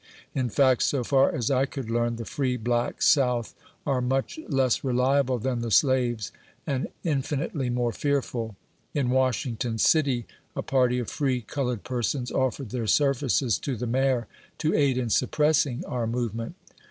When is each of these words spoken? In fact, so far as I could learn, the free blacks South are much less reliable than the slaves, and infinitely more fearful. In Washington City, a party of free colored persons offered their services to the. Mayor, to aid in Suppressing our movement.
In 0.33 0.49
fact, 0.49 0.81
so 0.81 1.03
far 1.03 1.31
as 1.31 1.51
I 1.51 1.67
could 1.67 1.91
learn, 1.91 2.15
the 2.15 2.25
free 2.25 2.57
blacks 2.57 3.05
South 3.05 3.53
are 3.85 4.01
much 4.01 4.39
less 4.47 4.83
reliable 4.83 5.37
than 5.37 5.59
the 5.59 5.69
slaves, 5.69 6.31
and 6.65 6.87
infinitely 7.03 7.69
more 7.69 7.91
fearful. 7.91 8.55
In 8.95 9.11
Washington 9.11 9.77
City, 9.77 10.25
a 10.55 10.63
party 10.63 10.97
of 10.97 11.07
free 11.07 11.41
colored 11.41 11.83
persons 11.83 12.31
offered 12.31 12.71
their 12.71 12.87
services 12.87 13.59
to 13.59 13.77
the. 13.77 13.85
Mayor, 13.85 14.25
to 14.57 14.73
aid 14.73 14.97
in 14.97 15.11
Suppressing 15.11 15.85
our 15.85 16.07
movement. 16.07 16.55